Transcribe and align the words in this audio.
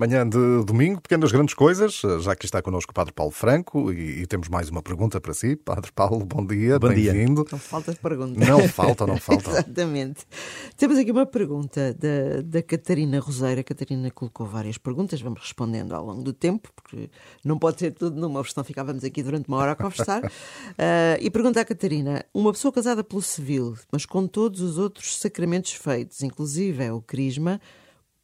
Manhã 0.00 0.26
de 0.26 0.64
domingo, 0.64 0.98
pequenas 0.98 1.30
grandes 1.30 1.52
coisas, 1.52 2.00
já 2.22 2.34
que 2.34 2.46
está 2.46 2.62
connosco 2.62 2.90
o 2.90 2.94
Padre 2.94 3.12
Paulo 3.12 3.30
Franco 3.30 3.92
e, 3.92 4.22
e 4.22 4.26
temos 4.26 4.48
mais 4.48 4.70
uma 4.70 4.80
pergunta 4.80 5.20
para 5.20 5.34
si. 5.34 5.56
Padre 5.56 5.92
Paulo, 5.92 6.24
bom 6.24 6.42
dia, 6.46 6.78
bem-vindo. 6.78 7.44
Não 7.52 7.58
falta 7.58 7.92
pergunta. 7.92 8.40
Não 8.40 8.66
falta, 8.66 9.06
não 9.06 9.18
falta. 9.18 9.50
Exatamente. 9.60 10.26
Temos 10.74 10.96
aqui 10.96 11.10
uma 11.10 11.26
pergunta 11.26 11.92
da, 11.92 12.40
da 12.42 12.62
Catarina 12.62 13.20
Roseira. 13.20 13.60
A 13.60 13.64
Catarina 13.64 14.10
colocou 14.10 14.46
várias 14.46 14.78
perguntas, 14.78 15.20
vamos 15.20 15.42
respondendo 15.42 15.94
ao 15.94 16.02
longo 16.02 16.22
do 16.22 16.32
tempo, 16.32 16.70
porque 16.74 17.10
não 17.44 17.58
pode 17.58 17.80
ser 17.80 17.90
tudo 17.90 18.18
numa, 18.18 18.42
senão 18.42 18.64
ficávamos 18.64 19.04
aqui 19.04 19.22
durante 19.22 19.48
uma 19.48 19.58
hora 19.58 19.72
a 19.72 19.76
conversar. 19.76 20.24
uh, 20.24 20.30
e 21.20 21.28
pergunta 21.28 21.60
à 21.60 21.64
Catarina: 21.66 22.24
uma 22.32 22.52
pessoa 22.52 22.72
casada 22.72 23.04
pelo 23.04 23.20
civil, 23.20 23.76
mas 23.92 24.06
com 24.06 24.26
todos 24.26 24.62
os 24.62 24.78
outros 24.78 25.18
sacramentos 25.18 25.72
feitos, 25.72 26.22
inclusive 26.22 26.82
é 26.84 26.90
o 26.90 27.02
crisma, 27.02 27.60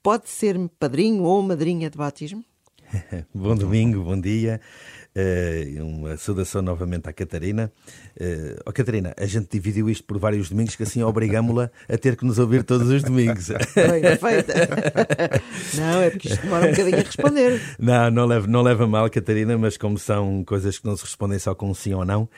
pode 0.06 0.28
ser 0.28 0.56
padrinho 0.78 1.24
ou 1.24 1.42
madrinha 1.42 1.90
de 1.90 1.98
batismo? 1.98 2.44
bom 3.34 3.56
domingo, 3.56 4.04
bom 4.04 4.20
dia. 4.20 4.60
Uh, 5.16 5.82
uma 5.82 6.16
saudação 6.16 6.62
novamente 6.62 7.08
à 7.08 7.12
Catarina. 7.12 7.72
Uh, 8.16 8.62
oh, 8.64 8.72
Catarina, 8.72 9.12
a 9.18 9.26
gente 9.26 9.48
dividiu 9.50 9.90
isto 9.90 10.04
por 10.04 10.16
vários 10.16 10.48
domingos, 10.48 10.76
que 10.76 10.84
assim 10.84 11.02
obrigámo-la 11.02 11.72
a 11.88 11.98
ter 11.98 12.14
que 12.14 12.24
nos 12.24 12.38
ouvir 12.38 12.62
todos 12.62 12.88
os 12.88 13.02
domingos. 13.02 13.48
Bem 13.74 14.16
feita. 14.16 14.54
Não, 15.74 16.00
é 16.00 16.10
porque 16.10 16.28
isto 16.28 16.40
demora 16.40 16.66
um 16.66 16.70
bocadinho 16.70 16.98
a 16.98 17.02
responder. 17.02 17.60
Não, 17.76 18.08
não 18.08 18.26
leva, 18.26 18.46
não 18.46 18.62
leva 18.62 18.86
mal, 18.86 19.10
Catarina, 19.10 19.58
mas 19.58 19.76
como 19.76 19.98
são 19.98 20.44
coisas 20.44 20.78
que 20.78 20.86
não 20.86 20.96
se 20.96 21.02
respondem 21.02 21.40
só 21.40 21.52
com 21.52 21.74
sim 21.74 21.94
ou 21.94 22.04
não, 22.04 22.28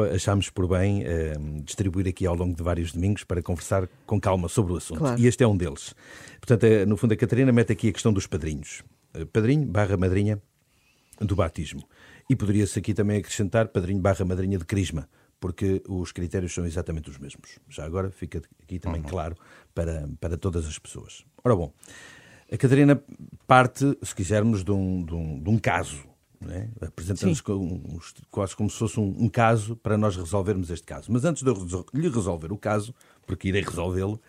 achámos 0.00 0.50
por 0.50 0.68
bem 0.68 1.02
uh, 1.02 1.62
distribuir 1.62 2.08
aqui 2.08 2.26
ao 2.26 2.34
longo 2.34 2.56
de 2.56 2.62
vários 2.62 2.92
domingos 2.92 3.24
para 3.24 3.42
conversar 3.42 3.88
com 4.06 4.20
calma 4.20 4.48
sobre 4.48 4.72
o 4.72 4.76
assunto. 4.76 4.98
Claro. 4.98 5.20
E 5.20 5.26
este 5.26 5.44
é 5.44 5.46
um 5.46 5.56
deles. 5.56 5.94
Portanto, 6.40 6.64
é, 6.64 6.86
no 6.86 6.96
fundo, 6.96 7.12
a 7.12 7.16
Catarina 7.16 7.52
mete 7.52 7.72
aqui 7.72 7.88
a 7.88 7.92
questão 7.92 8.12
dos 8.12 8.26
padrinhos. 8.26 8.82
Uh, 9.14 9.26
padrinho 9.26 9.66
barra 9.66 9.96
madrinha 9.96 10.40
do 11.20 11.36
batismo. 11.36 11.82
E 12.28 12.36
poderia-se 12.36 12.78
aqui 12.78 12.94
também 12.94 13.18
acrescentar 13.18 13.68
padrinho 13.68 14.00
barra 14.00 14.24
madrinha 14.24 14.58
de 14.58 14.64
crisma, 14.64 15.08
porque 15.38 15.82
os 15.88 16.12
critérios 16.12 16.54
são 16.54 16.64
exatamente 16.64 17.10
os 17.10 17.18
mesmos. 17.18 17.58
Já 17.68 17.84
agora 17.84 18.10
fica 18.10 18.40
aqui 18.62 18.78
também 18.78 19.02
uhum. 19.02 19.08
claro 19.08 19.36
para, 19.74 20.08
para 20.20 20.36
todas 20.36 20.66
as 20.66 20.78
pessoas. 20.78 21.24
Ora 21.44 21.56
bom, 21.56 21.72
a 22.50 22.56
Catarina 22.56 23.02
parte, 23.46 23.96
se 24.02 24.14
quisermos, 24.14 24.62
de 24.62 24.70
um, 24.70 25.04
de 25.04 25.14
um, 25.14 25.42
de 25.42 25.50
um 25.50 25.58
caso 25.58 26.11
é? 26.50 26.68
apresentamos 26.80 27.42
quase 28.30 28.56
como 28.56 28.70
se 28.70 28.78
fosse 28.78 28.98
um, 28.98 29.14
um, 29.18 29.28
caso 29.28 29.76
para 29.76 29.96
nós 29.96 30.16
resolvermos 30.16 30.70
este 30.70 30.86
caso. 30.86 31.12
Mas 31.12 31.24
antes 31.24 31.42
de 31.42 31.50
eu 31.50 31.86
lhe 31.92 32.08
resolver 32.08 32.52
o 32.52 32.56
caso, 32.56 32.94
porque 33.26 33.48
irei 33.48 33.62
resolvê-lo, 33.62 34.20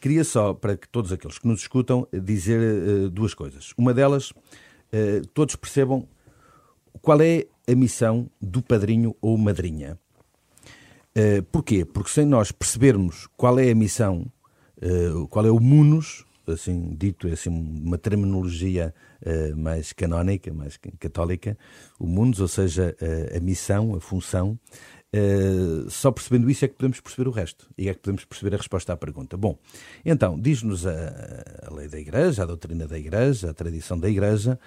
queria 0.00 0.24
só, 0.24 0.54
para 0.54 0.76
que 0.76 0.88
todos 0.88 1.12
aqueles 1.12 1.38
que 1.38 1.46
nos 1.46 1.60
escutam, 1.60 2.06
dizer 2.12 2.60
uh, 2.60 3.10
duas 3.10 3.34
coisas. 3.34 3.72
Uma 3.76 3.92
delas, 3.92 4.30
uh, 4.30 5.26
todos 5.34 5.56
percebam 5.56 6.08
qual 7.02 7.20
é 7.20 7.46
a 7.68 7.74
missão 7.74 8.30
do 8.40 8.62
padrinho 8.62 9.14
ou 9.20 9.36
madrinha. 9.36 9.98
Uh, 11.16 11.42
porquê? 11.52 11.84
Porque 11.84 12.10
sem 12.10 12.24
nós 12.24 12.50
percebermos 12.50 13.28
qual 13.36 13.58
é 13.58 13.70
a 13.70 13.74
missão, 13.74 14.26
qual 15.28 15.44
é 15.44 15.50
o 15.50 15.60
munus, 15.60 16.24
assim 16.52 16.94
dito, 16.96 17.28
é 17.28 17.32
assim 17.32 17.50
uma 17.50 17.98
terminologia 17.98 18.94
uh, 19.22 19.56
mais 19.56 19.92
canónica, 19.92 20.52
mais 20.52 20.78
católica, 20.98 21.56
o 21.98 22.06
mundo, 22.06 22.40
ou 22.40 22.48
seja, 22.48 22.96
uh, 23.00 23.36
a 23.36 23.40
missão, 23.40 23.94
a 23.94 24.00
função. 24.00 24.58
Uh, 25.12 25.90
só 25.90 26.12
percebendo 26.12 26.48
isso 26.48 26.64
é 26.64 26.68
que 26.68 26.74
podemos 26.74 27.00
perceber 27.00 27.28
o 27.28 27.32
resto 27.32 27.68
e 27.76 27.88
é 27.88 27.94
que 27.94 27.98
podemos 27.98 28.24
perceber 28.24 28.54
a 28.54 28.58
resposta 28.58 28.92
à 28.92 28.96
pergunta. 28.96 29.36
Bom, 29.36 29.58
então, 30.04 30.38
diz-nos 30.38 30.86
a, 30.86 30.92
a 31.62 31.74
lei 31.74 31.88
da 31.88 31.98
Igreja, 31.98 32.44
a 32.44 32.46
doutrina 32.46 32.86
da 32.86 32.98
Igreja, 32.98 33.50
a 33.50 33.54
tradição 33.54 33.98
da 33.98 34.08
Igreja, 34.08 34.58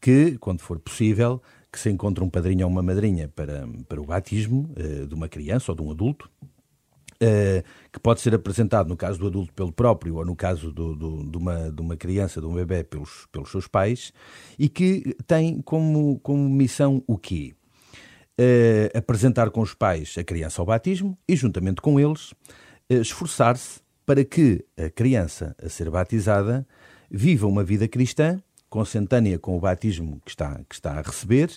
que, 0.00 0.36
quando 0.38 0.60
for 0.60 0.78
possível, 0.80 1.40
que 1.70 1.78
se 1.78 1.88
encontre 1.88 2.22
um 2.22 2.28
padrinho 2.28 2.66
ou 2.66 2.72
uma 2.72 2.82
madrinha 2.82 3.28
para, 3.28 3.66
para 3.88 4.00
o 4.00 4.04
batismo 4.04 4.68
de 5.08 5.14
uma 5.14 5.26
criança 5.26 5.72
ou 5.72 5.76
de 5.76 5.82
um 5.82 5.90
adulto, 5.90 6.28
que 7.92 8.00
pode 8.00 8.20
ser 8.20 8.34
apresentado, 8.34 8.88
no 8.88 8.96
caso 8.96 9.18
do 9.18 9.26
adulto, 9.26 9.52
pelo 9.52 9.72
próprio, 9.72 10.16
ou 10.16 10.24
no 10.24 10.34
caso 10.34 10.72
do, 10.72 10.94
do, 10.94 11.30
de, 11.30 11.36
uma, 11.36 11.70
de 11.70 11.80
uma 11.80 11.96
criança, 11.96 12.40
de 12.40 12.46
um 12.46 12.54
bebê, 12.54 12.82
pelos, 12.82 13.26
pelos 13.30 13.50
seus 13.50 13.68
pais, 13.68 14.12
e 14.58 14.68
que 14.68 15.16
tem 15.26 15.60
como, 15.62 16.18
como 16.20 16.48
missão 16.48 17.02
o 17.06 17.16
quê? 17.16 17.54
Uh, 18.40 18.96
apresentar 18.96 19.50
com 19.50 19.60
os 19.60 19.74
pais 19.74 20.16
a 20.18 20.24
criança 20.24 20.62
ao 20.62 20.66
batismo 20.66 21.18
e, 21.28 21.36
juntamente 21.36 21.80
com 21.82 22.00
eles, 22.00 22.32
uh, 22.32 22.94
esforçar-se 23.00 23.80
para 24.06 24.24
que 24.24 24.64
a 24.76 24.90
criança 24.90 25.54
a 25.62 25.68
ser 25.68 25.90
batizada 25.90 26.66
viva 27.10 27.46
uma 27.46 27.62
vida 27.62 27.86
cristã, 27.86 28.42
consentânea 28.68 29.38
com 29.38 29.56
o 29.56 29.60
batismo 29.60 30.20
que 30.24 30.30
está, 30.30 30.60
que 30.68 30.74
está 30.74 30.92
a 30.92 31.02
receber 31.02 31.50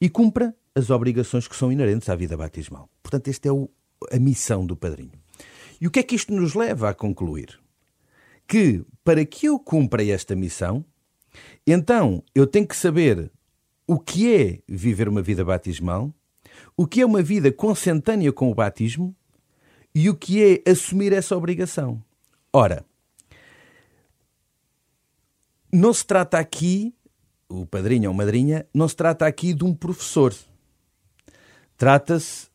e 0.00 0.08
cumpra 0.08 0.54
as 0.74 0.90
obrigações 0.90 1.46
que 1.48 1.56
são 1.56 1.72
inerentes 1.72 2.08
à 2.08 2.14
vida 2.14 2.36
batismal. 2.36 2.88
Portanto, 3.02 3.28
este 3.28 3.48
é 3.48 3.52
o, 3.52 3.68
a 4.10 4.18
missão 4.18 4.66
do 4.66 4.76
padrinho. 4.76 5.12
E 5.80 5.86
o 5.86 5.90
que 5.90 6.00
é 6.00 6.02
que 6.02 6.14
isto 6.14 6.32
nos 6.32 6.54
leva 6.54 6.90
a 6.90 6.94
concluir? 6.94 7.58
Que 8.46 8.84
para 9.04 9.24
que 9.24 9.46
eu 9.46 9.58
cumpra 9.58 10.04
esta 10.04 10.36
missão, 10.36 10.84
então 11.66 12.22
eu 12.34 12.46
tenho 12.46 12.66
que 12.66 12.76
saber 12.76 13.30
o 13.86 13.98
que 13.98 14.34
é 14.34 14.58
viver 14.68 15.08
uma 15.08 15.22
vida 15.22 15.44
batismal, 15.44 16.14
o 16.76 16.86
que 16.86 17.00
é 17.00 17.06
uma 17.06 17.22
vida 17.22 17.50
consentânea 17.50 18.32
com 18.32 18.50
o 18.50 18.54
batismo 18.54 19.14
e 19.94 20.08
o 20.08 20.14
que 20.14 20.42
é 20.42 20.70
assumir 20.70 21.12
essa 21.12 21.36
obrigação. 21.36 22.02
Ora, 22.52 22.84
não 25.72 25.92
se 25.92 26.04
trata 26.04 26.38
aqui, 26.38 26.94
o 27.48 27.66
padrinho 27.66 28.10
ou 28.10 28.16
madrinha, 28.16 28.66
não 28.72 28.86
se 28.86 28.94
trata 28.94 29.26
aqui 29.26 29.54
de 29.54 29.64
um 29.64 29.74
professor. 29.74 30.34
Trata-se 31.76 32.51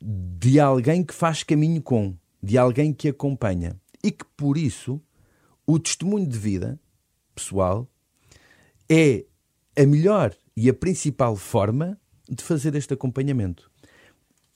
de 0.00 0.60
alguém 0.60 1.02
que 1.04 1.14
faz 1.14 1.42
caminho 1.42 1.82
com, 1.82 2.16
de 2.42 2.56
alguém 2.56 2.92
que 2.92 3.08
acompanha. 3.08 3.80
E 4.02 4.10
que 4.10 4.24
por 4.36 4.56
isso 4.56 5.00
o 5.66 5.78
testemunho 5.78 6.26
de 6.26 6.38
vida 6.38 6.80
pessoal 7.34 7.88
é 8.88 9.24
a 9.76 9.84
melhor 9.84 10.34
e 10.56 10.68
a 10.68 10.74
principal 10.74 11.36
forma 11.36 11.98
de 12.28 12.42
fazer 12.42 12.74
este 12.74 12.94
acompanhamento. 12.94 13.70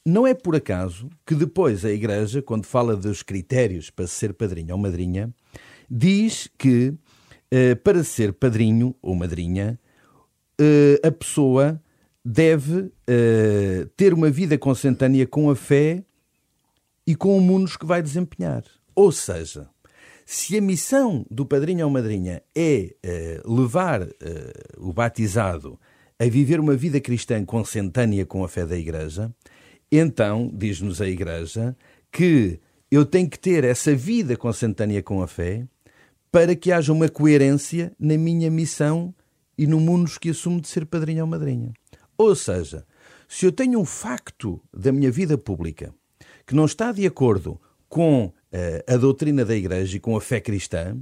Não 0.05 0.27
é 0.27 0.35
por 0.35 0.57
acaso 0.57 1.09
que 1.25 1.35
depois 1.35 1.85
a 1.85 1.91
Igreja, 1.91 2.43
quando 2.43 2.67
fala 2.67 2.97
dos 2.97 3.23
critérios 3.23 3.89
para 3.89 4.07
ser 4.07 4.35
padrinho 4.35 4.75
ou 4.75 4.81
madrinha, 4.81 5.33
diz 5.89 6.49
que 6.59 6.95
eh, 7.51 7.75
para 7.77 8.03
ser 8.03 8.33
padrinho 8.33 8.97
ou 9.01 9.15
madrinha, 9.15 9.79
eh, 10.61 11.01
a 11.05 11.13
pessoa 11.13 11.81
deve 12.25 12.81
uh, 12.81 13.87
ter 13.97 14.15
uma 14.15 14.31
vida 14.31 14.57
consentânea 14.57 15.27
com 15.27 15.51
a 15.51 15.57
fé 15.57 16.05
e 17.07 17.17
com 17.17 17.37
o 17.37 17.41
mundo 17.41 17.71
que 17.79 17.87
vai 17.87 18.01
desempenhar. 18.01 18.65
Ou 18.95 19.11
seja, 19.11 19.69
se 20.25 20.57
a 20.57 20.61
missão 20.61 21.27
do 21.31 21.45
padrinho 21.45 21.85
ou 21.85 21.91
madrinha 21.91 22.43
é 22.55 22.95
uh, 23.45 23.55
levar 23.55 24.03
uh, 24.03 24.09
o 24.79 24.93
batizado 24.93 25.79
a 26.19 26.25
viver 26.27 26.61
uma 26.61 26.77
vida 26.77 27.01
cristã 27.01 27.45
consentânea 27.45 28.25
com 28.25 28.45
a 28.45 28.49
fé 28.49 28.65
da 28.65 28.79
Igreja, 28.79 29.35
então, 29.91 30.51
diz-nos 30.55 31.03
a 31.03 31.09
Igreja, 31.09 31.77
que 32.11 32.61
eu 32.91 33.05
tenho 33.05 33.29
que 33.29 33.39
ter 33.39 33.65
essa 33.65 33.95
vida 33.95 34.37
consentânea 34.37 35.03
com 35.03 35.23
a 35.23 35.27
fé 35.27 35.67
para 36.31 36.55
que 36.55 36.73
haja 36.73 36.93
uma 36.93 37.09
coerência 37.09 37.93
na 37.99 38.17
minha 38.17 38.51
missão 38.51 39.15
e 39.59 39.67
no 39.67 39.79
mundo 39.81 40.11
que 40.19 40.31
assumo 40.31 40.61
de 40.61 40.69
ser 40.69 40.87
padrinho 40.87 41.25
ou 41.25 41.27
madrinha. 41.27 41.73
Ou 42.23 42.37
seja, 42.37 42.87
se 43.27 43.45
eu 43.45 43.51
tenho 43.51 43.81
um 43.81 43.85
facto 43.85 44.63
da 44.73 44.93
minha 44.93 45.11
vida 45.11 45.37
pública 45.37 45.93
que 46.47 46.55
não 46.55 46.67
está 46.67 46.93
de 46.93 47.05
acordo 47.05 47.61
com 47.89 48.27
uh, 48.27 48.33
a 48.87 48.97
doutrina 48.97 49.45
da 49.45 49.57
Igreja 49.57 49.97
e 49.97 50.01
com 50.01 50.17
a 50.17 50.21
fé 50.21 50.41
cristã, 50.41 50.97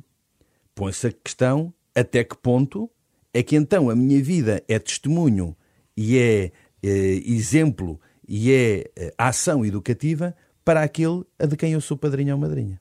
põe-se 0.75 1.08
a 1.08 1.12
questão 1.12 1.75
até 1.94 2.25
que 2.25 2.36
ponto 2.36 2.91
é 3.34 3.42
que 3.42 3.54
então 3.54 3.91
a 3.91 3.94
minha 3.94 4.22
vida 4.22 4.64
é 4.67 4.78
testemunho 4.78 5.55
e 5.94 6.17
é 6.17 6.52
uh, 6.82 6.88
exemplo 7.31 8.00
e 8.26 8.50
é 8.50 8.90
uh, 8.99 9.12
ação 9.19 9.64
educativa 9.64 10.34
para 10.64 10.82
aquele 10.82 11.23
a 11.38 11.44
de 11.44 11.56
quem 11.56 11.75
eu 11.75 11.82
sou 11.82 11.99
padrinho 11.99 12.34
ou 12.34 12.40
madrinha. 12.40 12.81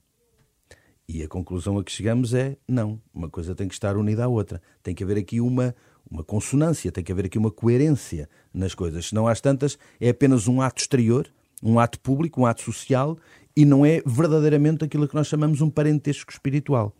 E 1.09 1.23
a 1.23 1.27
conclusão 1.27 1.77
a 1.77 1.83
que 1.83 1.91
chegamos 1.91 2.33
é 2.33 2.55
não, 2.65 3.01
uma 3.13 3.29
coisa 3.29 3.53
tem 3.53 3.67
que 3.67 3.73
estar 3.73 3.97
unida 3.97 4.23
à 4.23 4.27
outra. 4.27 4.61
Tem 4.81 4.95
que 4.95 5.03
haver 5.03 5.17
aqui 5.17 5.41
uma 5.41 5.75
uma 6.09 6.23
consonância, 6.23 6.91
tem 6.91 7.03
que 7.03 7.11
haver 7.11 7.25
aqui 7.25 7.37
uma 7.37 7.51
coerência 7.51 8.29
nas 8.53 8.73
coisas. 8.73 9.07
Se 9.07 9.15
não 9.15 9.27
às 9.27 9.39
tantas, 9.39 9.77
é 9.99 10.09
apenas 10.09 10.47
um 10.47 10.61
ato 10.61 10.81
exterior, 10.81 11.31
um 11.61 11.79
ato 11.79 11.99
público, 11.99 12.41
um 12.41 12.45
ato 12.45 12.61
social 12.61 13.17
e 13.55 13.65
não 13.65 13.85
é 13.85 14.01
verdadeiramente 14.05 14.85
aquilo 14.85 15.07
que 15.07 15.15
nós 15.15 15.27
chamamos 15.27 15.59
um 15.59 15.69
parentesco 15.69 16.31
espiritual, 16.31 16.95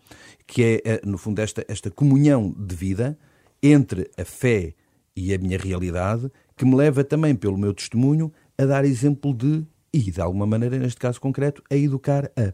que 0.46 0.64
é, 0.64 0.82
é, 0.84 1.02
no 1.06 1.18
fundo, 1.18 1.40
esta, 1.40 1.64
esta 1.68 1.90
comunhão 1.90 2.54
de 2.58 2.76
vida 2.76 3.18
entre 3.64 4.10
a 4.18 4.26
fé 4.26 4.74
e 5.16 5.34
a 5.34 5.38
minha 5.38 5.58
realidade, 5.58 6.30
que 6.56 6.66
me 6.66 6.76
leva 6.76 7.04
também, 7.04 7.36
pelo 7.36 7.58
meu 7.58 7.74
testemunho, 7.74 8.32
a 8.58 8.66
dar 8.66 8.84
exemplo 8.84 9.34
de, 9.34 9.66
e 9.94 10.12
de 10.12 10.20
alguma 10.20 10.46
maneira, 10.46 10.78
neste 10.78 11.00
caso 11.00 11.20
concreto, 11.22 11.64
a 11.70 11.76
educar 11.76 12.30
a. 12.38 12.54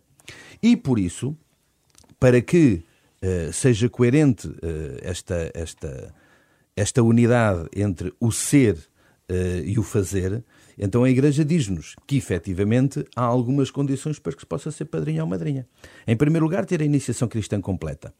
E 0.62 0.76
por 0.76 1.00
isso, 1.00 1.36
para 2.20 2.42
que 2.42 2.84
uh, 3.24 3.52
seja 3.52 3.90
coerente 3.90 4.48
uh, 4.48 4.58
esta, 5.02 5.52
esta, 5.54 6.14
esta 6.76 7.02
unidade 7.02 7.70
entre 7.76 8.14
o 8.20 8.32
ser 8.32 8.76
uh, 8.76 9.64
e 9.64 9.80
o 9.80 9.84
fazer, 9.84 10.44
então 10.78 11.04
a 11.04 11.10
Igreja 11.10 11.46
diz-nos 11.46 11.96
que, 12.06 12.18
efetivamente, 12.18 13.06
há 13.16 13.24
algumas 13.24 13.72
condições 13.72 14.20
para 14.20 14.34
que 14.34 14.42
se 14.42 14.46
possa 14.46 14.72
ser 14.72 14.86
padrinho 14.86 15.24
ou 15.24 15.30
madrinha. 15.30 15.66
Em 16.06 16.18
primeiro 16.18 16.46
lugar, 16.46 16.66
ter 16.66 16.82
a 16.82 16.86
iniciação 16.86 17.28
cristã 17.28 17.62
completa, 17.62 18.14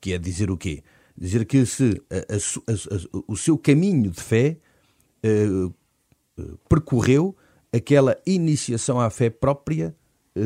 que 0.00 0.12
é 0.12 0.18
dizer 0.18 0.50
o 0.50 0.56
quê? 0.56 0.82
Dizer 1.16 1.44
que 1.44 1.64
se 1.64 2.02
a, 2.10 2.16
a, 2.16 2.74
a, 2.74 3.22
o 3.28 3.36
seu 3.36 3.56
caminho 3.56 4.10
de 4.10 4.20
fé 4.20 4.56
percorreu 6.68 7.36
aquela 7.72 8.16
iniciação 8.26 8.98
à 8.98 9.10
fé 9.10 9.28
própria 9.30 9.94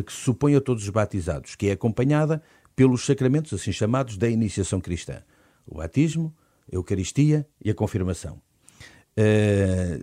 que 0.04 0.12
se 0.12 0.18
supõe 0.18 0.56
a 0.56 0.60
todos 0.60 0.82
os 0.82 0.90
batizados, 0.90 1.54
que 1.54 1.68
é 1.68 1.72
acompanhada 1.72 2.42
pelos 2.74 3.04
sacramentos 3.04 3.52
assim 3.52 3.72
chamados 3.72 4.16
da 4.16 4.28
iniciação 4.28 4.80
cristã: 4.80 5.22
o 5.66 5.76
batismo, 5.76 6.34
a 6.70 6.74
Eucaristia 6.74 7.46
e 7.62 7.70
a 7.70 7.74
confirmação. 7.74 8.40
Uh, 9.16 10.02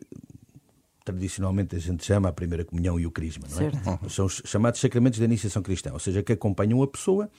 tradicionalmente 1.04 1.76
a 1.76 1.80
gente 1.80 2.06
chama 2.06 2.30
a 2.30 2.34
primeira 2.34 2.64
comunhão 2.64 3.00
e 3.00 3.06
o 3.06 3.12
crisma, 3.12 3.48
não 3.50 3.58
é? 3.58 3.72
Certo. 3.72 4.10
São 4.10 4.26
os 4.26 4.42
chamados 4.46 4.80
sacramentos 4.80 5.20
da 5.20 5.26
iniciação 5.26 5.62
cristã, 5.62 5.92
ou 5.94 6.00
seja, 6.00 6.24
que 6.24 6.34
acompanham 6.34 6.82
a 6.82 6.88
pessoa 6.88 7.30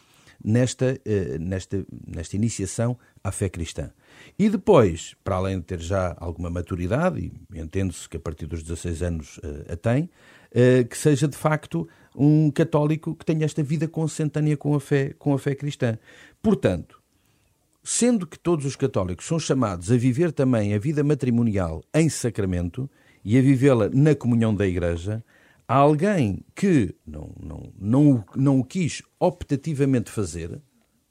nesta, 0.45 0.99
uh, 1.07 1.39
nesta, 1.39 1.85
nesta 2.07 2.37
iniciação 2.37 2.99
à 3.23 3.31
fé 3.31 3.49
cristã. 3.49 3.91
E 4.39 4.49
depois, 4.49 5.15
para 5.23 5.37
além 5.37 5.59
de 5.59 5.65
ter 5.65 5.81
já 5.81 6.17
alguma 6.19 6.51
maturidade, 6.51 7.33
e 7.53 7.59
entende-se 7.59 8.09
que 8.09 8.17
a 8.17 8.21
partir 8.21 8.47
dos 8.47 8.63
16 8.63 9.03
anos 9.03 9.39
uh, 9.39 9.73
a 9.73 9.77
tem, 9.77 10.05
uh, 10.05 10.87
que 10.89 10.97
seja 10.99 11.29
de 11.29 11.37
facto 11.37 11.89
um 12.15 12.51
católico 12.51 13.15
que 13.15 13.25
tenha 13.25 13.45
esta 13.45 13.63
vida 13.63 13.89
consentânea 13.89 14.57
com 14.57 14.75
a 14.75 14.81
fé, 14.81 15.15
com 15.19 15.33
a 15.33 15.39
fé 15.39 15.55
cristã. 15.55 15.99
Portanto, 16.43 17.02
sendo 17.83 18.27
que 18.27 18.39
todos 18.39 18.65
os 18.65 18.77
católicos 18.77 19.27
são 19.27 19.39
chamados 19.39 19.91
a 19.91 19.97
viver 19.97 20.33
também 20.33 20.75
a 20.75 20.79
vida 20.79 21.03
matrimonial 21.03 21.83
em 21.93 22.09
sacramento 22.09 22.89
e 23.25 23.37
a 23.37 23.43
vivê-la 23.43 23.89
na 23.89 24.15
comunhão 24.15 24.55
da 24.55 24.67
Igreja, 24.67 25.25
há 25.67 25.75
alguém 25.75 26.45
que 26.55 26.95
não, 27.07 27.31
não, 27.41 27.73
não, 27.79 28.25
não 28.37 28.61
o 28.61 28.65
quis 28.65 29.03
optativamente 29.19 30.11
fazer, 30.11 30.61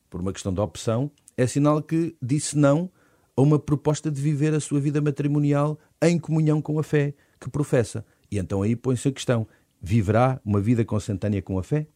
por 0.09 0.21
uma 0.21 0.33
questão 0.33 0.53
de 0.53 0.59
opção, 0.59 1.11
é 1.37 1.47
sinal 1.47 1.81
que 1.81 2.15
disse 2.21 2.57
não 2.57 2.89
a 3.35 3.41
uma 3.41 3.57
proposta 3.57 4.11
de 4.11 4.21
viver 4.21 4.53
a 4.53 4.59
sua 4.59 4.79
vida 4.79 5.01
matrimonial 5.01 5.79
em 6.01 6.19
comunhão 6.19 6.61
com 6.61 6.77
a 6.79 6.83
fé 6.83 7.13
que 7.39 7.49
professa. 7.49 8.05
E 8.29 8.37
então 8.37 8.61
aí 8.61 8.75
põe-se 8.75 9.07
a 9.07 9.11
questão: 9.11 9.47
viverá 9.81 10.39
uma 10.45 10.61
vida 10.61 10.85
consentânea 10.85 11.41
com 11.41 11.57
a 11.57 11.63
fé? 11.63 11.87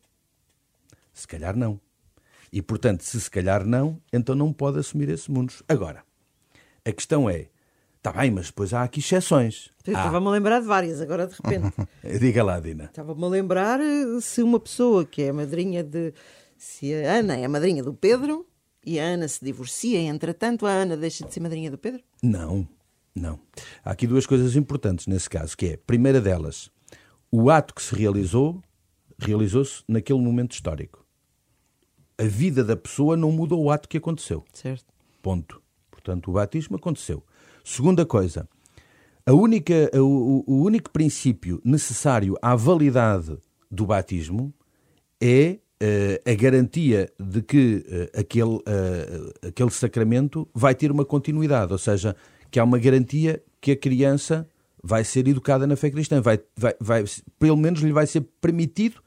Se 1.14 1.28
calhar 1.28 1.56
não. 1.56 1.80
E 2.56 2.62
portanto, 2.62 3.02
se 3.02 3.20
se 3.20 3.30
calhar 3.30 3.66
não, 3.66 4.02
então 4.14 4.34
não 4.34 4.54
pode 4.54 4.80
assumir 4.80 5.10
esse 5.10 5.30
mundo. 5.30 5.54
Agora, 5.68 6.06
a 6.86 6.92
questão 6.94 7.30
é: 7.30 7.50
está 7.98 8.14
bem, 8.14 8.32
mas 8.32 8.46
depois 8.46 8.74
há 8.74 8.84
aqui 8.84 9.02
exceções. 9.02 9.70
Estava-me 9.86 10.26
a 10.28 10.30
lembrar 10.30 10.62
de 10.62 10.66
várias, 10.66 11.02
agora 11.02 11.28
de 11.28 11.36
repente. 11.36 11.76
Diga 12.18 12.46
lá, 12.46 12.58
Dina. 12.62 12.86
Estava-me 12.86 13.26
a 13.26 13.28
lembrar 13.28 13.82
eh, 13.82 14.22
se 14.22 14.42
uma 14.42 14.58
pessoa 14.58 15.04
que 15.04 15.24
é 15.24 15.34
madrinha 15.34 15.84
de. 15.84 16.14
Se 16.58 16.94
a 16.94 17.16
Ana 17.16 17.36
é 17.36 17.44
a 17.44 17.50
madrinha 17.50 17.84
do 17.84 17.94
Pedro 17.94 18.48
e 18.86 19.02
a 19.02 19.04
Ana 19.04 19.28
se 19.28 19.44
divorcia, 19.44 20.00
entretanto, 20.00 20.66
a 20.66 20.72
Ana 20.72 20.96
deixa 20.96 21.26
de 21.26 21.34
ser 21.34 21.42
madrinha 21.42 21.70
do 21.70 21.78
Pedro? 21.78 22.02
Não, 22.24 22.66
não. 23.14 23.38
Há 23.84 23.92
aqui 23.92 24.08
duas 24.08 24.26
coisas 24.26 24.56
importantes 24.56 25.08
nesse 25.08 25.30
caso, 25.30 25.58
que 25.58 25.66
é, 25.66 25.78
primeira 25.78 26.22
delas, 26.22 26.72
o 27.30 27.50
ato 27.50 27.76
que 27.76 27.84
se 27.84 27.94
realizou, 27.94 28.64
realizou-se 29.20 29.84
naquele 29.90 30.20
momento 30.20 30.54
histórico. 30.54 31.05
A 32.18 32.24
vida 32.24 32.64
da 32.64 32.76
pessoa 32.76 33.18
não 33.18 33.32
mudou 33.32 33.64
o 33.64 33.72
ato 33.72 33.90
que 33.90 33.98
aconteceu. 33.98 34.44
Certo. 34.54 34.86
Ponto. 35.22 35.62
Portanto, 35.92 36.30
o 36.30 36.34
batismo 36.34 36.76
aconteceu. 36.78 37.24
Segunda 37.64 38.06
coisa, 38.06 38.48
a 39.26 39.34
única, 39.34 39.90
o, 39.96 40.44
o 40.46 40.64
único 40.64 40.92
princípio 40.92 41.60
necessário 41.66 42.38
à 42.42 42.56
validade 42.56 43.36
do 43.72 43.86
batismo 43.86 44.54
é 45.20 45.58
uh, 45.82 46.32
a 46.32 46.36
garantia 46.36 47.10
de 47.20 47.42
que 47.42 47.84
uh, 47.88 48.20
aquele, 48.20 48.56
uh, 48.56 49.48
aquele 49.48 49.72
sacramento 49.72 50.48
vai 50.54 50.76
ter 50.76 50.92
uma 50.92 51.04
continuidade, 51.04 51.72
ou 51.72 51.80
seja, 51.80 52.16
que 52.52 52.60
há 52.60 52.64
uma 52.64 52.78
garantia 52.78 53.42
que 53.60 53.72
a 53.72 53.76
criança 53.76 54.48
vai 54.84 55.04
ser 55.04 55.28
educada 55.28 55.66
na 55.66 55.76
fé 55.76 55.90
cristã, 55.90 56.22
vai, 56.22 56.40
vai, 56.56 56.76
vai, 56.80 57.04
pelo 57.40 57.58
menos 57.58 57.82
lhe 57.82 57.92
vai 57.92 58.06
ser 58.06 58.22
permitido 58.40 59.02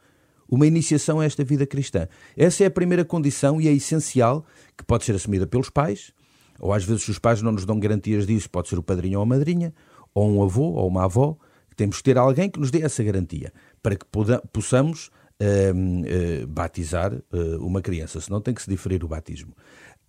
uma 0.49 0.67
iniciação 0.67 1.21
a 1.21 1.25
esta 1.25 1.45
vida 1.45 1.67
cristã. 1.67 2.09
Essa 2.37 2.65
é 2.65 2.67
a 2.67 2.71
primeira 2.71 3.05
condição 3.05 3.61
e 3.61 3.69
é 3.69 3.73
essencial 3.73 4.45
que 4.77 4.85
pode 4.85 5.05
ser 5.05 5.15
assumida 5.15 5.47
pelos 5.47 5.69
pais, 5.69 6.13
ou 6.59 6.73
às 6.73 6.85
vezes 6.85 7.05
se 7.05 7.11
os 7.11 7.19
pais 7.19 7.43
não 7.43 7.53
nos 7.53 7.65
dão 7.65 7.79
garantias 7.79 8.27
disso, 8.27 8.51
pode 8.51 8.69
ser 8.69 8.79
o 8.79 8.83
padrinho 8.83 9.19
ou 9.19 9.23
a 9.23 9.27
madrinha, 9.27 9.73
ou 10.15 10.29
um 10.29 10.43
avô 10.43 10.65
ou 10.73 10.89
uma 10.89 11.05
avó, 11.05 11.37
temos 11.77 11.99
que 11.99 12.03
ter 12.03 12.19
alguém 12.19 12.51
que 12.51 12.59
nos 12.59 12.71
dê 12.71 12.83
essa 12.83 13.05
garantia, 13.05 13.53
para 13.81 13.95
que 13.95 14.05
possamos 14.53 15.11
uh, 15.41 16.47
batizar 16.49 17.15
uh, 17.15 17.65
uma 17.65 17.81
criança, 17.81 18.21
senão 18.21 18.41
tem 18.41 18.53
que 18.53 18.63
se 18.63 18.69
diferir 18.69 19.05
o 19.05 19.09
batismo. 19.09 19.55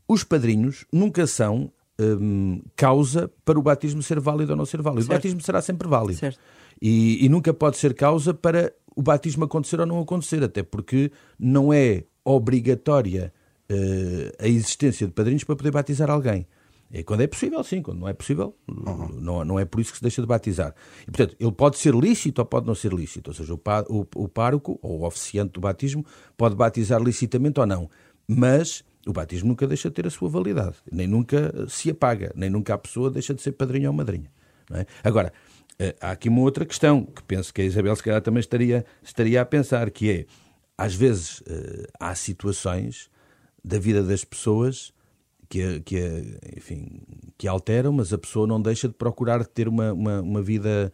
Os 0.08 0.24
padrinhos 0.24 0.86
nunca 0.92 1.28
são 1.28 1.72
um, 2.00 2.62
causa 2.76 3.30
para 3.44 3.60
o 3.60 3.62
batismo 3.62 4.02
ser 4.02 4.20
válido 4.20 4.52
ou 4.54 4.58
não 4.58 4.66
ser 4.66 4.82
válido. 4.82 5.04
Certo. 5.04 5.12
O 5.12 5.16
batismo 5.18 5.42
será 5.42 5.62
sempre 5.62 5.88
válido. 5.88 6.20
E, 6.82 7.26
e, 7.26 7.30
nunca 7.30 7.54
pode 7.54 7.78
ser 7.78 7.94
causa 7.94 8.34
para 8.34 8.74
o 8.96 9.02
batismo 9.02 9.44
acontecer 9.44 9.80
ou 9.80 9.86
não 9.86 10.00
acontecer, 10.00 10.42
até 10.42 10.64
porque 10.64 11.12
não 11.38 11.74
é 11.74 12.06
obrigatória 12.24 13.34
uh, 13.70 14.44
a 14.44 14.48
existência 14.48 15.06
de 15.06 15.14
padrinhos 15.14 15.44
para 15.44 15.56
poder 15.56 15.72
batizar 15.72 16.10
alguém. 16.10 16.48
É 16.92 17.04
quando 17.04 17.22
é 17.22 17.28
possível, 17.28 17.64
sim. 17.64 17.82
Quando 17.82 18.00
não 18.00 18.08
é 18.08 18.14
possível, 18.14 18.56
uhum. 18.68 19.10
não, 19.20 19.46
não 19.46 19.60
é 19.60 19.66
por 19.66 19.80
isso 19.80 19.92
que 19.92 19.98
se 19.98 20.02
deixa 20.02 20.22
de 20.22 20.28
batizar. 20.28 20.74
E, 21.04 21.12
portanto, 21.12 21.36
ele 21.40 21.52
pode 21.52 21.78
ser 21.78 21.94
lícito 21.94 22.42
ou 22.42 22.46
pode 22.46 22.66
não 22.66 22.74
ser 22.74 22.94
lícito. 22.94 23.30
Ou 23.30 23.34
seja, 23.36 23.54
o, 23.54 23.60
o, 23.90 24.08
o 24.16 24.28
pároco 24.28 24.80
ou 24.82 25.02
o 25.02 25.06
oficiante 25.06 25.54
do 25.54 25.62
batismo 25.62 26.04
pode 26.36 26.56
batizar 26.56 27.02
licitamente 27.02 27.60
ou 27.60 27.66
não. 27.68 27.90
Mas 28.28 28.84
o 29.10 29.14
batismo 29.14 29.50
nunca 29.50 29.68
deixa 29.68 29.90
de 29.90 29.96
ter 29.96 30.08
a 30.08 30.10
sua 30.10 30.30
validade. 30.30 30.76
Nem 30.92 31.08
nunca 31.08 31.54
se 31.68 31.90
apaga. 31.90 32.32
Nem 32.36 32.50
nunca 32.50 32.74
a 32.74 32.78
pessoa 32.78 33.10
deixa 33.10 33.34
de 33.34 33.42
ser 33.42 33.54
padrinho 33.54 33.90
ou 33.90 33.96
madrinha. 33.96 34.32
É? 34.72 34.86
Agora, 35.04 35.34
eh, 35.80 35.96
há 36.00 36.12
aqui 36.12 36.30
uma 36.30 36.42
outra 36.42 36.66
questão 36.66 37.04
que 37.04 37.24
penso 37.24 37.54
que 37.54 37.62
a 37.62 37.66
Isabel, 37.66 37.96
se 37.96 38.04
calhar, 38.04 38.22
também 38.22 38.40
estaria, 38.40 38.86
estaria 39.02 39.42
a 39.42 39.46
pensar, 39.46 39.90
que 39.90 40.12
é, 40.12 40.26
às 40.78 40.94
vezes, 40.94 41.42
eh, 41.48 41.88
há 42.00 42.14
situações 42.14 43.10
da 43.64 43.80
vida 43.80 44.04
das 44.04 44.24
pessoas 44.24 44.94
que, 45.50 45.80
que, 45.82 46.38
enfim, 46.56 47.02
que 47.38 47.48
alteram, 47.48 47.92
mas 47.92 48.14
a 48.14 48.18
pessoa 48.18 48.46
não 48.46 48.62
deixa 48.62 48.88
de 48.88 48.94
procurar 48.94 49.44
ter 49.46 49.68
uma, 49.68 49.92
uma, 49.92 50.22
uma 50.22 50.42
vida 50.42 50.94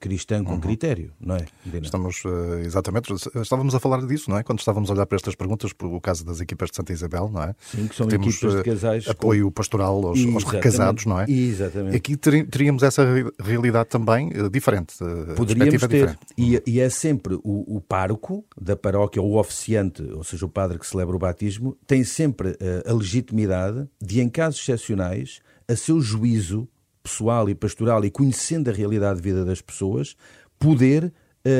cristã 0.00 0.42
com 0.42 0.54
uhum. 0.54 0.60
critério, 0.60 1.12
não 1.20 1.36
é? 1.36 1.44
Estamos, 1.82 2.22
eh, 2.24 2.64
exatamente, 2.64 3.12
estávamos 3.12 3.74
a 3.74 3.80
falar 3.80 4.04
disso, 4.06 4.30
não 4.30 4.38
é? 4.38 4.42
Quando 4.42 4.58
estávamos 4.58 4.90
a 4.90 4.94
olhar 4.94 5.06
para 5.06 5.16
estas 5.16 5.34
perguntas, 5.34 5.72
por 5.72 5.86
o 5.92 6.00
caso 6.00 6.24
das 6.24 6.40
equipas 6.40 6.70
de 6.70 6.76
Santa 6.76 6.92
Isabel, 6.92 7.30
não 7.32 7.42
é? 7.42 7.54
Sim, 7.60 7.86
que 7.86 7.94
são 7.94 8.08
Temos 8.08 8.26
equipas 8.26 8.54
de 8.54 8.60
eh, 8.60 8.62
casais. 8.62 9.08
Apoio 9.08 9.46
com... 9.46 9.50
pastoral 9.52 10.06
aos, 10.06 10.18
aos, 10.24 10.44
recasados, 10.44 11.04
não 11.04 11.20
é? 11.20 11.30
Exatamente. 11.30 11.96
Aqui 11.96 12.16
teríamos 12.16 12.82
essa 12.82 13.04
realidade 13.38 13.88
também 13.88 14.30
diferente. 14.50 14.94
Poderíamos 15.36 15.80
ter. 15.80 15.88
Diferente. 15.88 16.18
E, 16.36 16.62
e, 16.66 16.80
é 16.80 16.88
sempre 16.88 17.34
o, 17.42 17.76
o 17.76 17.80
pároco 17.80 18.44
da 18.60 18.76
paróquia, 18.76 19.20
ou 19.20 19.32
o 19.32 19.38
oficiante, 19.38 20.02
ou 20.02 20.24
seja, 20.24 20.46
o 20.46 20.48
padre 20.48 20.78
que 20.78 20.86
celebra 20.86 21.14
o 21.14 21.18
batismo, 21.18 21.76
tem 21.86 22.04
sempre 22.04 22.56
a, 22.86 22.90
a 22.90 22.94
legitimidade 22.94 23.86
de, 24.00 24.20
em 24.20 24.28
casos 24.28 24.60
excepcionais, 24.60 25.40
a 25.68 25.76
seu 25.76 26.00
juízo 26.00 26.68
pessoal 27.06 27.48
e 27.48 27.54
pastoral 27.54 28.04
e 28.04 28.10
conhecendo 28.10 28.68
a 28.68 28.72
realidade 28.72 29.16
de 29.16 29.22
vida 29.22 29.44
das 29.44 29.60
pessoas, 29.60 30.16
poder 30.58 31.12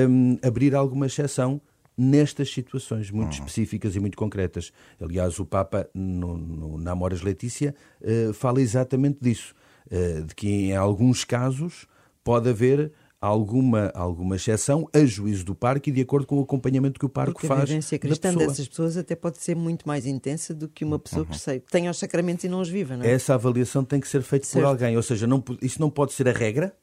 um, 0.08 0.36
abrir 0.42 0.74
alguma 0.74 1.06
exceção 1.06 1.60
nestas 1.96 2.52
situações 2.52 3.10
muito 3.10 3.32
uhum. 3.32 3.38
específicas 3.38 3.96
e 3.96 4.00
muito 4.00 4.18
concretas. 4.18 4.72
Aliás, 5.00 5.38
o 5.38 5.46
Papa, 5.46 5.88
no, 5.94 6.36
no, 6.36 6.78
na 6.78 6.90
Amoras 6.90 7.22
Letícia, 7.22 7.74
uh, 8.02 8.34
fala 8.34 8.60
exatamente 8.60 9.18
disso, 9.20 9.54
uh, 9.86 10.24
de 10.24 10.34
que 10.34 10.48
em 10.48 10.76
alguns 10.76 11.24
casos 11.24 11.86
pode 12.22 12.50
haver 12.50 12.92
alguma, 13.26 13.90
alguma 13.94 14.36
exceção 14.36 14.88
a 14.92 15.04
juízo 15.04 15.44
do 15.44 15.54
parque 15.54 15.90
e 15.90 15.92
de 15.92 16.00
acordo 16.00 16.26
com 16.26 16.38
o 16.38 16.42
acompanhamento 16.42 16.98
que 16.98 17.06
o 17.06 17.08
parque 17.08 17.32
Porque 17.32 17.46
faz. 17.46 17.62
A 17.62 17.64
vivência 17.64 17.98
cristã 17.98 18.32
da 18.32 18.46
dessas 18.46 18.68
pessoas 18.68 18.96
até 18.96 19.16
pode 19.16 19.38
ser 19.38 19.56
muito 19.56 19.86
mais 19.86 20.06
intensa 20.06 20.54
do 20.54 20.68
que 20.68 20.84
uma 20.84 20.98
pessoa 20.98 21.22
uhum. 21.22 21.30
que 21.30 21.38
sei, 21.38 21.60
tenha 21.60 21.90
os 21.90 21.98
sacramentos 21.98 22.44
e 22.44 22.48
não 22.48 22.60
os 22.60 22.68
viva. 22.68 22.96
Não 22.96 23.04
é? 23.04 23.10
Essa 23.10 23.34
avaliação 23.34 23.84
tem 23.84 24.00
que 24.00 24.08
ser 24.08 24.22
feita 24.22 24.46
certo. 24.46 24.62
por 24.62 24.68
alguém, 24.68 24.96
ou 24.96 25.02
seja, 25.02 25.26
não, 25.26 25.42
isso 25.60 25.80
não 25.80 25.90
pode 25.90 26.12
ser 26.12 26.28
a 26.28 26.32
regra, 26.32 26.74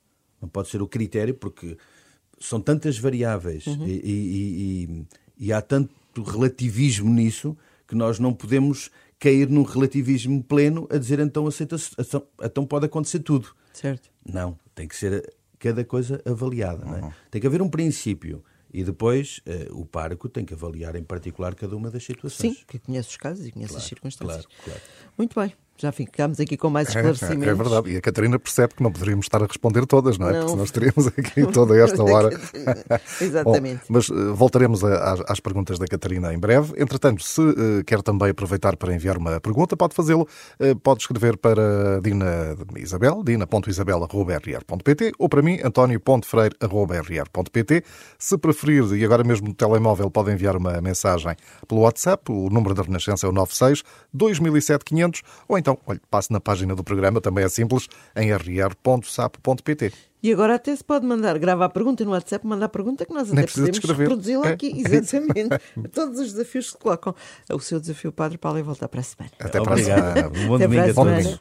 não 0.41 0.49
pode 0.49 0.69
ser 0.69 0.81
o 0.81 0.87
critério, 0.87 1.33
porque 1.33 1.77
são 2.39 2.59
tantas 2.59 2.97
variáveis 2.97 3.65
uhum. 3.65 3.87
e, 3.87 3.91
e, 3.91 4.83
e, 4.83 5.05
e 5.47 5.53
há 5.53 5.61
tanto 5.61 5.93
relativismo 6.21 7.09
nisso 7.09 7.57
que 7.87 7.95
nós 7.95 8.19
não 8.19 8.33
podemos 8.33 8.91
cair 9.17 9.47
num 9.49 9.63
relativismo 9.63 10.43
pleno 10.43 10.85
a 10.89 10.97
dizer 10.97 11.19
então 11.19 11.47
aceita 11.47 11.77
então, 11.97 12.23
então 12.43 12.65
pode 12.65 12.85
acontecer 12.85 13.19
tudo. 13.19 13.55
Certo. 13.71 14.09
Não, 14.25 14.59
tem 14.75 14.87
que 14.87 14.95
ser 14.95 15.33
cada 15.63 15.85
coisa 15.85 16.21
avaliada. 16.25 16.85
Uhum. 16.85 17.07
É? 17.07 17.13
Tem 17.31 17.39
que 17.39 17.47
haver 17.47 17.61
um 17.61 17.69
princípio. 17.69 18.43
E 18.73 18.83
depois 18.83 19.39
uh, 19.47 19.79
o 19.79 19.85
pároco 19.85 20.27
tem 20.27 20.43
que 20.43 20.53
avaliar 20.53 20.95
em 20.95 21.03
particular 21.03 21.53
cada 21.53 21.75
uma 21.77 21.91
das 21.91 22.03
situações. 22.03 22.57
Sim, 22.57 22.63
que 22.67 22.79
conhece 22.79 23.09
os 23.09 23.17
casos 23.17 23.45
e 23.45 23.51
conhece 23.51 23.69
claro, 23.69 23.83
as 23.83 23.87
circunstâncias. 23.87 24.45
Claro, 24.45 24.63
claro. 24.65 24.81
Muito 25.15 25.39
bem. 25.39 25.53
Já 25.83 25.91
ficámos 25.91 26.39
aqui 26.39 26.55
com 26.55 26.69
mais 26.69 26.87
esclarecimentos. 26.87 27.45
É, 27.45 27.51
é, 27.51 27.53
verdade. 27.53 27.91
E 27.91 27.97
a 27.97 28.01
Catarina 28.01 28.39
percebe 28.39 28.73
que 28.73 28.81
não 28.81 28.89
poderíamos 28.89 29.25
estar 29.25 29.43
a 29.43 29.45
responder 29.45 29.85
todas, 29.85 30.17
não 30.17 30.29
é? 30.29 30.31
Não. 30.31 30.45
Porque 30.45 30.55
nós 30.55 30.71
teríamos 30.71 31.07
aqui 31.07 31.45
toda 31.51 31.75
esta 31.83 32.01
hora. 32.01 32.29
Exatamente. 33.19 33.81
Bom, 33.81 33.87
mas 33.89 34.07
uh, 34.07 34.33
voltaremos 34.33 34.81
a, 34.81 34.95
a, 34.95 35.15
às 35.27 35.41
perguntas 35.41 35.77
da 35.77 35.85
Catarina 35.85 36.33
em 36.33 36.39
breve. 36.39 36.73
Entretanto, 36.81 37.21
se 37.21 37.41
uh, 37.41 37.83
quer 37.85 38.01
também 38.01 38.29
aproveitar 38.29 38.77
para 38.77 38.95
enviar 38.95 39.17
uma 39.17 39.41
pergunta, 39.41 39.75
pode 39.75 39.93
fazê-lo. 39.93 40.25
Uh, 40.57 40.73
pode 40.77 41.01
escrever 41.01 41.35
para 41.35 41.99
Dina 42.01 42.55
Isabel, 42.77 43.21
dina.isabel.rr.pt 43.21 45.11
ou 45.19 45.27
para 45.27 45.41
mim, 45.41 45.59
antonio.freire.rr.pt. 45.61 47.83
Se 48.17 48.37
preferir, 48.37 48.85
e 48.93 49.03
agora 49.03 49.25
mesmo 49.25 49.49
no 49.49 49.53
telemóvel, 49.53 50.09
pode 50.09 50.31
enviar 50.31 50.55
uma 50.55 50.79
mensagem 50.79 51.35
pelo 51.67 51.81
WhatsApp. 51.81 52.31
O 52.31 52.49
número 52.49 52.73
da 52.73 52.83
Renascença 52.83 53.27
é 53.27 53.29
o 53.29 53.33
96 53.33 53.83
2007 54.13 54.85
500 54.85 55.21
ou 55.49 55.57
então, 55.57 55.72
olha, 55.85 56.01
passe 56.09 56.31
na 56.31 56.39
página 56.39 56.75
do 56.75 56.83
programa, 56.83 57.21
também 57.21 57.43
é 57.43 57.49
simples, 57.49 57.87
em 58.15 58.31
rr.sapo.pt. 58.31 59.93
E 60.23 60.31
agora 60.31 60.55
até 60.55 60.73
se 60.73 60.83
pode 60.83 61.05
mandar, 61.05 61.37
gravar 61.37 61.65
a 61.65 61.69
pergunta 61.69 62.05
no 62.05 62.11
WhatsApp, 62.11 62.47
mandar 62.47 62.67
a 62.67 62.69
pergunta 62.69 63.05
que 63.05 63.13
nós 63.13 63.29
até 63.29 63.45
podemos 63.45 63.79
reproduzi-la 63.79 64.47
é. 64.47 64.53
aqui, 64.53 64.71
exatamente. 64.79 65.49
Todos 65.91 66.17
os 66.17 66.31
desafios 66.31 66.67
que 66.67 66.71
se 66.71 66.77
colocam. 66.77 67.13
O 67.51 67.59
seu 67.59 67.77
desafio, 67.77 68.09
Padre 68.09 68.37
Paulo, 68.37 68.57
é 68.57 68.63
voltar 68.63 68.87
para 68.87 69.01
a 69.01 69.03
semana. 69.03 69.31
Até 69.37 69.61
para 69.61 69.73
a 69.73 69.77
semana. 69.77 70.29
Bom 70.47 70.57
domingo. 70.57 70.93
Bom 70.93 71.05
domingo. 71.05 71.39